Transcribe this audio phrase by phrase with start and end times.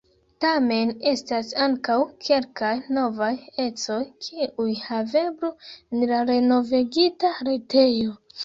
[0.43, 1.97] Tamen estas ankaŭ
[2.29, 3.29] kelkaj novaj
[3.67, 8.21] ecoj, kiuj haveblu en la renovigita retejo.